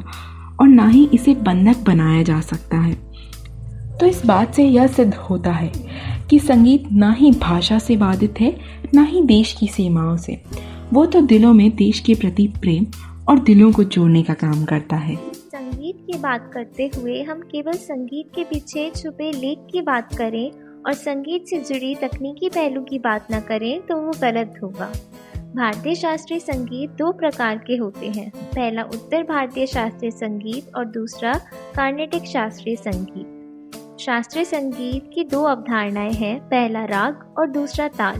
और 0.59 0.67
ना 0.67 0.87
ही 0.87 1.09
इसे 1.13 1.33
बंधक 1.35 1.83
बनाया 1.87 2.23
जा 2.23 2.41
सकता 2.41 2.77
है। 2.77 3.04
तो 3.99 4.05
इस 4.05 4.25
बात 4.25 4.53
से 4.53 4.63
यह 4.63 4.87
सिद्ध 4.87 5.13
होता 5.13 5.51
है 5.51 5.71
कि 6.29 6.39
संगीत 6.39 6.91
ना 6.91 7.11
ही 7.11 7.31
भाषा 7.31 7.77
से 7.79 7.97
बाधित 7.97 8.39
है, 8.41 8.55
ना 8.93 9.03
ही 9.03 9.21
देश 9.21 9.53
की 9.53 9.67
सीमाओं 9.67 10.17
से। 10.17 10.41
वो 10.93 11.05
तो 11.05 11.21
दिलों 11.21 11.53
में 11.53 11.69
देश 11.75 11.99
के 11.99 12.15
प्रति 12.15 12.47
प्रेम 12.61 12.85
और 13.29 13.39
दिलों 13.39 13.71
को 13.71 13.83
जोड़ने 13.83 14.23
का 14.23 14.33
काम 14.33 14.63
करता 14.65 14.95
है। 14.95 15.15
संगीत 15.15 16.05
की 16.07 16.17
बात 16.17 16.49
करते 16.53 16.89
हुए 16.95 17.21
हम 17.23 17.39
केवल 17.41 17.73
संगीत 17.73 18.31
के 18.35 18.43
पीछे 18.43 18.89
छुपे 18.95 19.31
लेख 19.31 19.67
की 19.71 19.81
बात 19.81 20.15
करें 20.15 20.51
और 20.85 20.93
संगीत 20.93 21.47
से 21.47 21.59
जुड़ी 21.59 21.93
तकनीकी 21.95 22.49
पहलू 22.49 22.81
की 22.81 22.99
बात 22.99 23.27
न 23.31 23.39
करें 23.39 23.81
तो 23.81 23.97
वो 23.97 24.11
गलत 24.21 24.59
होगा। 24.63 24.91
भारतीय 25.55 25.95
शास्त्रीय 25.95 26.39
संगीत 26.39 26.89
दो 26.89 27.11
प्रकार 27.11 27.57
के 27.57 27.75
होते 27.75 28.07
हैं। 28.07 28.29
पहला 28.29 28.83
उत्तर 28.83 29.23
भारतीय 29.23 29.65
शास्त्रीय 29.67 30.11
संगीत 30.11 30.75
और 30.75 30.85
दूसरा 30.85 31.33
कार्नेटिक 31.75 32.25
शास्त्रीय 32.25 32.75
संगीत। 32.75 33.34
शास्त्रीय 34.05 34.45
संगीत 34.45 35.11
की 35.13 35.23
दो 35.23 35.43
अवधारणाएँ 35.43 36.11
हैं, 36.11 36.39
पहला 36.39 36.85
राग 36.85 37.35
और 37.39 37.49
दूसरा 37.49 37.87
ताल। 37.87 38.15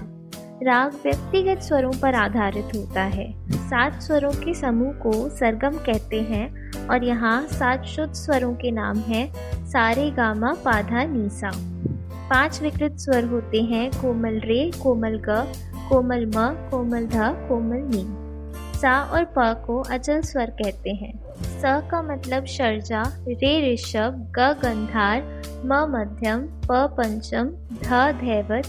राग 0.64 0.94
व्यक्तिगत 0.94 1.62
स्वरों 1.62 1.92
पर 2.02 2.16
आधारित 2.16 2.70
होता 2.76 3.02
है। 3.02 3.36
सात 3.52 4.02
स्वरों 4.02 4.32
के 4.32 4.54
समूह 4.54 4.94
को 4.94 5.30
सरगम 5.30 5.70
कहते 5.70 6.22
हैं 6.22 6.72
और 6.88 7.04
यहाँ 7.04 7.48
सात 7.48 7.84
शुद्ध 7.84 8.14
स्वरों 8.14 8.54
के 8.54 8.72
नाम 8.72 8.98
हैं, 8.98 9.34
सारे 9.66 10.12
गामा, 10.12 10.54
पाधा, 10.54 11.04
नीसा। 11.04 11.52
पाँच 12.30 12.62
विकृत 12.62 12.98
स्वर 12.98 13.24
होते 13.24 13.62
हैं, 13.62 13.92
कोमल 13.92 14.40
रे, 14.40 14.72
कोमल 14.84 15.20
ग, 15.30 15.54
कोमल 15.90 16.26
म, 16.26 16.50
कोमल 16.72 17.06
ध, 17.06 17.16
कोमल 17.16 17.78
नी। 17.78 18.25
सा 18.86 19.04
और 19.04 19.24
प 19.24 19.64
को 19.68 19.82
अचल 19.82 20.22
स्वर 20.22 20.46
कहते 20.46 20.90
हैं। 20.90 21.20
स 21.42 21.62
का 21.66 22.02
मतलब 22.02 22.46
शर्जा, 22.46 23.04
रे 23.28 23.74
ऋषभ, 23.74 24.34
ग 24.40 24.40
गंधार, 24.40 25.42
म 25.66 25.74
मध्यम, 25.74 26.40
प 26.40 26.68
पंचम, 26.72 27.46
ध 27.74 28.18
धैवत, 28.20 28.64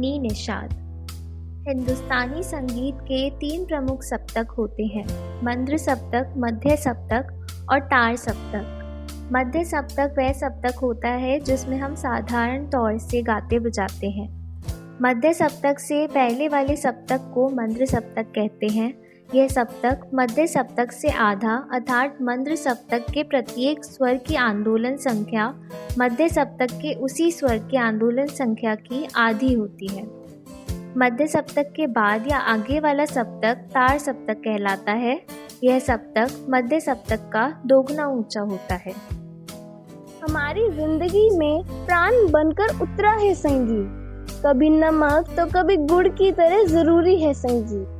नी 0.00 0.18
निषाद। 0.18 0.70
हिंदुस्तानी 1.68 2.42
संगीत 2.42 2.94
के 2.94 3.30
तीन 3.30 3.64
प्रमुख 3.64 4.02
सप्तक 4.02 4.46
होते 4.58 4.82
हैं। 4.82 5.06
मंद्र 5.44 5.76
सप्तक, 5.76 6.34
मध्य 6.36 6.76
सप्तक 6.76 7.46
और 7.72 7.80
तार 7.80 8.16
सप्तक। 8.16 8.64
मध्य 9.32 9.64
सप्तक 9.64 10.14
वह 10.18 10.32
सप्तक 10.32 10.78
होता 10.78 11.08
है 11.08 11.40
जिसमें 11.40 11.78
हम 11.78 11.94
साधारण 11.94 12.66
तौर 12.66 12.98
से 12.98 13.22
गाते 13.22 13.58
बजाते 13.58 14.10
हैं। 14.10 14.28
मध्य 15.02 15.32
सप्तक 15.32 15.78
से 15.78 16.06
पहले 16.06 16.48
वाले 16.48 16.76
सप्तक 16.76 17.20
को 17.34 17.48
मंद्र 17.48 17.86
सप्तक 17.86 18.22
कहते 18.22 18.66
हैं। 18.66 19.09
यह 19.34 19.48
सप्तक, 19.48 20.00
मध्य 20.14 20.46
सप्तक 20.46 20.92
से 20.92 21.10
आधा 21.10 21.54
अर्थात 21.72 22.16
मंद्र 22.22 22.54
सप्तक 22.56 23.10
के 23.10 23.22
प्रत्येक 23.22 23.84
स्वर 23.84 24.16
की 24.16 24.36
आंदोलन 24.36 24.96
संख्या, 24.96 25.46
मध्य 25.98 26.28
सप्तक 26.28 26.72
के 26.72 26.94
उसी 26.94 27.30
स्वर 27.30 27.58
की 27.70 27.76
आंदोलन 27.76 28.26
संख्या 28.26 28.74
की 28.74 29.06
आधी 29.16 29.52
होती 29.54 29.86
है। 29.86 30.02
मध्य 30.98 31.26
सप्तक 31.26 31.72
के 31.76 31.86
बाद 31.86 32.26
या 32.28 32.38
आगे 32.46 32.80
वाला 32.80 33.04
सप्तक 33.04 33.62
तार 33.74 33.98
सप्तक 33.98 34.40
कहलाता 34.40 34.92
है। 34.92 35.20
यह 35.64 35.78
सप्तक 35.78 36.46
मध्य 36.50 36.80
सप्तक 36.80 37.30
का 37.32 37.46
दोगुना 37.66 38.06
ऊँचा 38.08 38.40
होता 38.40 38.74
है। 38.76 38.92
हमारी 40.22 40.68
ज़िंदगी 40.70 41.28
में 41.38 41.62
प्राण 41.86 42.26
बनकर 42.30 42.80
उतरा 42.82 43.12
है 43.12 43.32
संगीत। 43.34 44.36
कभी 44.46 44.70
नमक 44.70 45.34
तो 45.36 45.46
कभी 45.46 45.76
गुड़ 45.76 46.06
की 46.08 46.32
तरह 46.32 46.64
ज़रूरी 46.64 47.16
है 47.22 47.32
संगीत। 47.34 47.99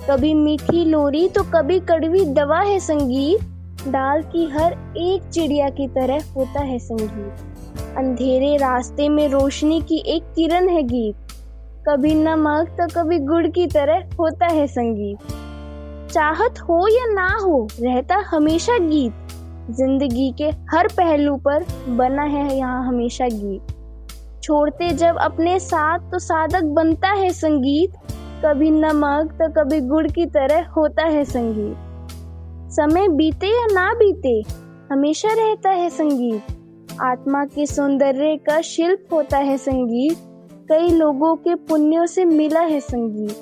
कभी 0.00 0.32
मीठी 0.34 0.84
लोरी 0.84 1.28
तो 1.28 1.42
कभी 1.52 1.78
कड़वी 1.80 2.24
दवा 2.26 2.60
है 2.60 2.78
संगीत। 2.80 3.40
डाल 3.88 4.22
की 4.22 4.44
हर 4.50 4.72
एक 4.98 5.22
चिड़िया 5.24 5.68
की 5.70 5.86
तरह 5.88 6.32
होता 6.34 6.60
है 6.60 6.78
संगीत। 6.78 7.96
अंधेरे 7.98 8.56
रास्ते 8.56 9.08
में 9.08 9.28
रोशनी 9.28 9.80
की 9.80 10.02
एक 10.06 10.32
किरण 10.34 10.68
है 10.68 10.82
गीत। 10.82 11.32
कभी 11.88 12.14
नमक 12.14 12.68
तो 12.80 12.86
कभी 12.94 13.18
गुड़ 13.18 13.46
की 13.48 13.66
तरह 13.66 14.16
होता 14.20 14.46
है 14.46 14.66
संगीत। 14.66 15.32
चाहत 16.12 16.60
हो 16.60 16.86
या 16.88 17.06
ना 17.06 17.28
हो, 17.42 17.66
रहता 17.80 18.22
हमेशा 18.26 18.78
गीत। 18.78 19.12
ज़िंदगी 19.70 20.30
के 20.38 20.48
हर 20.70 20.88
पहलू 20.88 21.36
पर 21.38 21.64
बना 21.88 22.22
है 22.24 22.56
यहाँ 22.56 22.86
हमेशा 22.86 23.28
गीत। 23.32 23.76
छोड़ते 24.42 24.90
जब 24.94 25.16
अपने 25.20 25.58
साथ 25.60 26.10
तो 26.12 26.18
साधक 26.18 26.64
बनता 26.74 27.08
है 27.10 27.30
संगीत। 27.32 28.09
कभी 28.44 28.70
नमक 28.70 29.32
तो 29.32 29.48
कभी 29.52 29.80
गुड़ 29.80 30.06
की 30.06 30.26
तरह 30.26 30.68
होता 30.68 31.06
है 31.06 31.24
संगीत। 31.24 31.76
समय 32.72 33.08
बीते 33.08 33.46
या 33.46 33.66
ना 33.72 33.94
बीते, 33.94 34.42
हमेशा 34.92 35.28
रहता 35.32 35.70
है 35.70 35.90
संगीत। 35.90 36.42
आत्मा 37.00 37.44
के 37.44 37.66
सौंदर्य 37.66 38.36
का 38.36 38.60
शिल्प 38.60 39.06
होता 39.12 39.38
है 39.38 39.56
संगीत। 39.56 40.16
कई 40.68 40.88
लोगों 40.88 41.36
के 41.36 41.54
पुण्यों 41.54 42.06
से 42.06 42.24
मिला 42.24 42.60
है 42.60 42.80
संगीत। 42.80 43.36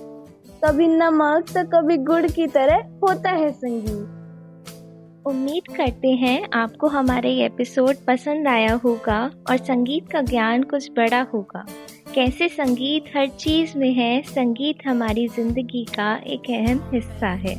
कभी 0.64 0.86
नमक 0.86 1.44
तो 1.56 1.64
कभी 1.68 1.96
गुड़ 1.96 2.26
की 2.26 2.46
तरह 2.46 2.76
होता 2.76 3.30
है 3.30 3.50
संगीत। 3.52 4.14
उम्मीद 5.26 5.76
करते 5.76 6.08
हैं 6.08 6.48
आपको 6.54 6.86
हमारे 6.86 7.30
एपिसोड 7.44 7.94
पसंद 8.06 8.48
आया 8.48 8.74
होगा 8.84 9.30
और 9.50 9.56
संगीत 9.56 10.08
का 10.12 10.22
ज्ञान 10.22 10.62
कुछ 10.62 10.90
बड़ा 10.90 11.26
होगा। 11.34 11.66
कैसे 12.18 12.48
संगीत 12.48 13.04
हर 13.16 13.26
चीज़ 13.26 13.78
में 13.78 13.92
है, 13.92 14.22
संगीत 14.22 14.78
हमारी 14.86 15.28
ज़िंदगी 15.28 15.84
का 15.84 16.16
एक 16.26 16.50
अहम 16.50 16.90
हिस्सा 16.94 17.28
है। 17.28 17.54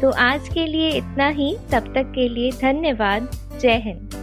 तो 0.00 0.10
आज 0.10 0.48
के 0.48 0.66
लिए 0.66 0.90
इतना 0.90 1.28
ही, 1.28 1.56
तब 1.72 1.92
तक 1.94 2.12
के 2.14 2.28
लिए 2.28 2.50
धन्यवाद। 2.50 3.30
जय 3.60 3.76
हिंद। 3.76 4.21